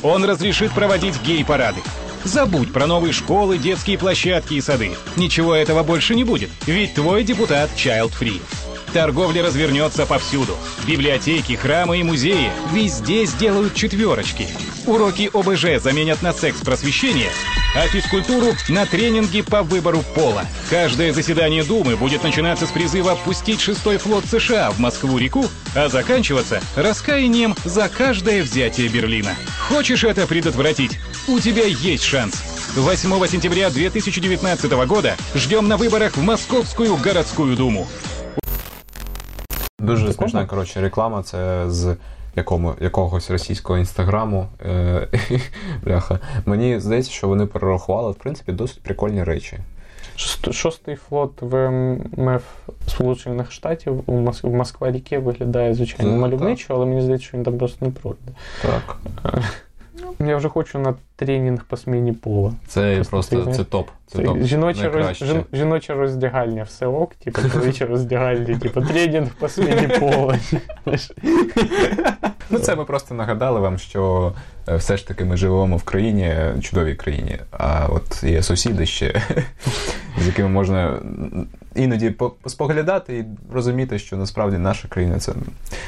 Он 0.02 0.24
разрешит 0.24 0.72
проводить 0.72 1.22
гей-парады. 1.22 1.80
Забудь 2.24 2.72
про 2.72 2.86
новые 2.86 3.12
школы, 3.12 3.56
детские 3.56 3.96
площадки 3.98 4.54
и 4.54 4.60
сады. 4.60 4.90
Ничего 5.16 5.54
этого 5.54 5.82
больше 5.82 6.14
не 6.14 6.24
будет, 6.24 6.50
ведь 6.66 6.94
твой 6.94 7.24
депутат 7.24 7.70
child 7.76 8.12
free. 8.20 8.42
Торговля 8.92 9.42
развернется 9.42 10.04
повсюду. 10.06 10.56
Библиотеки, 10.86 11.54
храмы 11.54 12.00
и 12.00 12.02
музеи 12.02 12.50
везде 12.72 13.24
сделают 13.24 13.74
четверочки. 13.74 14.46
Уроки 14.87 15.29
ОБЖ 15.31 15.81
заменят 15.81 16.23
на 16.23 16.33
секс-просвещение, 16.33 17.29
а 17.75 17.87
физкультуру 17.87 18.47
на 18.67 18.85
тренинги 18.85 19.41
по 19.41 19.61
выбору 19.61 20.03
пола. 20.15 20.43
Каждое 20.69 21.13
заседание 21.13 21.63
Думы 21.63 21.95
будет 21.95 22.23
начинаться 22.23 22.65
с 22.65 22.71
призыва 22.71 23.15
пустить 23.23 23.61
шестой 23.61 23.97
флот 23.97 24.25
США 24.25 24.71
в 24.71 24.79
Москву-реку, 24.79 25.45
а 25.75 25.87
заканчиваться 25.87 26.61
раскаянием 26.75 27.55
за 27.63 27.89
каждое 27.89 28.41
взятие 28.41 28.87
Берлина. 28.89 29.35
Хочешь 29.69 30.03
это 30.03 30.25
предотвратить? 30.25 30.97
У 31.27 31.39
тебя 31.39 31.65
есть 31.65 32.03
шанс. 32.03 32.41
8 32.75 33.27
сентября 33.27 33.69
2019 33.69 34.71
года 34.87 35.15
ждем 35.35 35.67
на 35.67 35.77
выборах 35.77 36.17
в 36.17 36.23
Московскую 36.23 36.95
городскую 36.97 37.55
думу. 37.55 37.87
Дуже 39.79 40.13
смішна, 40.13 40.45
коротше, 40.45 40.81
реклама. 40.81 41.23
Це 41.23 41.65
з 41.67 41.97
якому, 42.35 42.73
якогось 42.81 43.31
російського 43.31 43.79
інстаграму. 43.79 44.47
Е, 44.65 45.07
бляха. 45.83 46.19
Мені 46.45 46.79
здається, 46.79 47.11
що 47.11 47.27
вони 47.27 47.45
перерахували, 47.45 48.11
в 48.11 48.15
принципі, 48.15 48.51
досить 48.51 48.83
прикольні 48.83 49.23
речі. 49.23 49.57
Шостий 50.51 50.95
флот 50.95 51.41
ВМФ 51.41 52.43
Сполучених 52.87 53.51
Штатів 53.51 54.03
у 54.05 54.13
Москві 54.13 54.49
в 54.49 54.53
Москва-ріки 54.53 55.19
виглядає 55.19 55.73
звичайно 55.73 56.11
Так, 56.11 56.21
мальовничо, 56.21 56.73
але 56.75 56.85
мені 56.85 57.01
здається, 57.01 57.27
що 57.27 57.37
він 57.37 57.43
там 57.43 57.57
просто 57.57 57.85
не 57.85 57.91
пройде. 57.91 58.31
Так. 58.61 58.97
Я 60.19 60.37
вже 60.37 60.49
хочу 60.49 60.79
на 60.79 60.93
тренінг 61.15 61.63
по 61.63 61.75
зміні 61.75 62.11
пола. 62.11 62.53
Це 62.67 63.03
Просто 63.09 63.35
просто 63.35 63.53
це 63.57 63.63
топ. 63.63 63.89
Це, 64.07 64.17
Це 64.17 64.23
топ. 64.23 64.43
жіноча, 64.43 64.89
роз, 64.89 65.17
жін, 65.17 65.43
жіноча 65.53 65.93
роздягальня, 65.93 66.63
все 66.63 66.85
ок, 66.85 67.15
типу, 67.15 67.41
чоловіча 67.53 67.85
роздягальня, 67.85 68.59
типу, 68.59 68.81
тренінг 68.81 69.29
по 69.39 69.47
зміні 69.47 69.87
пола. 69.99 70.39
Ну, 72.49 72.59
це 72.59 72.75
ми 72.75 72.85
просто 72.85 73.15
нагадали 73.15 73.59
вам, 73.59 73.77
що 73.77 74.33
е, 74.67 74.75
все 74.75 74.97
ж 74.97 75.07
таки 75.07 75.25
ми 75.25 75.37
живемо 75.37 75.77
в 75.77 75.83
країні, 75.83 76.35
чудовій 76.61 76.95
країні. 76.95 77.37
А 77.51 77.87
от 77.89 78.23
є 78.23 78.43
сусіди 78.43 78.85
ще, 78.85 79.21
з 80.17 80.27
якими 80.27 80.49
можна 80.49 80.99
іноді 81.75 82.09
по- 82.09 82.33
споглядати 82.45 83.17
і 83.17 83.25
розуміти, 83.53 83.99
що 83.99 84.17
насправді 84.17 84.57
наша 84.57 84.87
країна 84.87 85.19
це, 85.19 85.33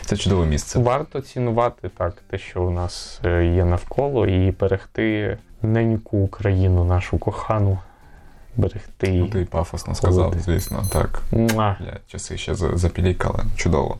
це 0.05 0.17
чудове 0.17 0.45
місце. 0.45 0.79
Варто 0.79 1.21
цінувати 1.21 1.89
так 1.97 2.15
те, 2.29 2.37
що 2.37 2.63
у 2.63 2.71
нас 2.71 3.19
е, 3.25 3.45
є 3.45 3.65
навколо, 3.65 4.27
і 4.27 4.51
берегти 4.51 5.37
неньку 5.61 6.17
Україну, 6.17 6.83
нашу 6.83 7.17
кохану. 7.17 7.79
Берегти 8.57 9.11
Ну. 9.13 9.27
Ти 9.27 9.45
пафосно 9.45 9.95
сказав, 9.95 10.33
звісно, 10.39 10.83
так. 10.91 11.21
Муа. 11.31 11.75
Бля, 11.79 11.97
часи 12.07 12.37
ще 12.37 12.55
запілікали. 12.55 13.39
Чудово. 13.55 13.97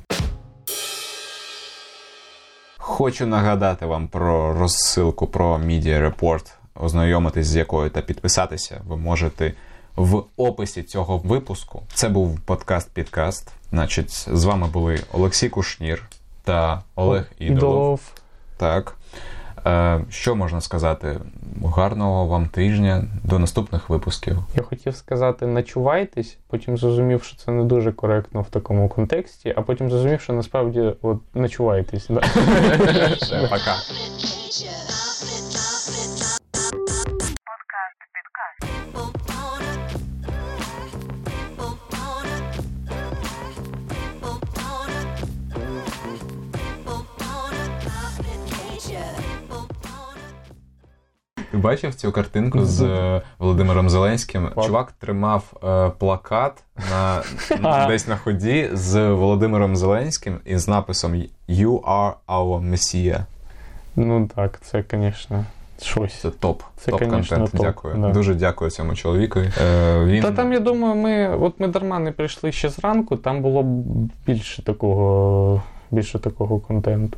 Хочу 2.77 3.25
нагадати 3.27 3.85
вам 3.85 4.07
про 4.07 4.53
розсилку 4.59 5.27
про 5.27 5.57
Media 5.57 6.11
Report, 6.11 6.51
ознайомитись 6.75 7.47
з 7.47 7.55
якою 7.55 7.89
та 7.89 8.01
підписатися. 8.01 8.81
Ви 8.87 8.97
можете 8.97 9.53
в 9.95 10.23
описі 10.37 10.83
цього 10.83 11.17
випуску. 11.17 11.83
Це 11.93 12.09
був 12.09 12.39
подкаст 12.39 12.93
Підкаст. 12.93 13.51
Значить, 13.69 14.11
з 14.11 14.43
вами 14.43 14.67
були 14.67 14.99
Олексій 15.13 15.49
Кушнір 15.49 16.03
та 16.43 16.83
Олег 16.95 17.31
Ідолов. 17.39 18.01
Так. 18.57 18.95
Е, 19.65 20.01
що 20.09 20.35
можна 20.35 20.61
сказати? 20.61 21.19
Гарного 21.65 22.25
вам 22.27 22.47
тижня 22.47 23.03
до 23.23 23.39
наступних 23.39 23.89
випусків. 23.89 24.37
Я 24.55 24.63
хотів 24.63 24.95
сказати 24.95 25.47
начувайтесь, 25.47 26.37
потім 26.47 26.77
зрозумів, 26.77 27.23
що 27.23 27.37
це 27.37 27.51
не 27.51 27.63
дуже 27.63 27.91
коректно 27.91 28.41
в 28.41 28.49
такому 28.49 28.89
контексті, 28.89 29.53
а 29.57 29.61
потім 29.61 29.89
зрозумів, 29.89 30.21
що 30.21 30.33
насправді 30.33 30.93
от 31.01 31.17
начувайтесь. 31.33 32.09
Все, 32.09 33.41
пока. 33.49 33.75
Бачив 51.63 51.95
цю 51.95 52.11
картинку 52.11 52.65
з 52.65 52.81
е, 52.81 53.21
Володимиром 53.39 53.89
Зеленським? 53.89 54.49
Чувак 54.65 54.91
тримав 54.91 55.43
е, 55.63 55.91
плакат 55.97 56.63
на, 57.61 57.87
десь 57.87 58.07
на 58.07 58.17
ході 58.17 58.69
з 58.73 59.09
Володимиром 59.09 59.75
Зеленським 59.75 60.39
із 60.45 60.67
написом 60.67 61.13
You 61.49 61.81
are 61.81 62.13
our 62.27 62.71
Messiah. 62.71 63.25
Ну 63.95 64.29
так, 64.35 64.59
це, 64.61 64.83
звісно, 64.91 65.45
щось. 65.81 66.13
Це 66.13 66.29
топ. 66.29 66.61
Це, 66.77 66.91
топ 66.91 66.99
конечно, 66.99 67.37
контент. 67.37 67.51
топ, 67.51 67.61
Дякую. 67.61 67.95
да. 67.95 68.09
Дуже 68.09 68.35
дякую 68.35 68.71
цьому 68.71 68.95
чоловіку. 68.95 69.39
Е, 69.39 70.05
він... 70.05 70.21
Та 70.21 70.31
там, 70.31 70.53
я 70.53 70.59
думаю, 70.59 70.95
ми, 70.95 71.37
от 71.37 71.59
ми 71.59 71.67
дарма 71.67 71.99
не 71.99 72.11
прийшли 72.11 72.51
ще 72.51 72.69
зранку, 72.69 73.17
там 73.17 73.41
було 73.41 73.63
більше 74.27 74.63
такого, 74.63 75.61
більше 75.91 76.19
такого 76.19 76.59
контенту. 76.59 77.17